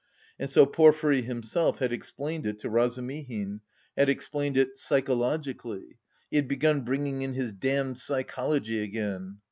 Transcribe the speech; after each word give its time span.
"And 0.39 0.49
so 0.49 0.65
Porfiry 0.65 1.21
himself 1.21 1.77
had 1.77 1.93
explained 1.93 2.47
it 2.47 2.57
to 2.61 2.69
Razumihin, 2.71 3.61
had 3.95 4.09
explained 4.09 4.57
it 4.57 4.79
psychologically. 4.79 5.99
He 6.31 6.37
had 6.37 6.47
begun 6.47 6.81
bringing 6.81 7.21
in 7.21 7.33
his 7.33 7.51
damned 7.51 7.99
psychology 7.99 8.81
again! 8.81 9.37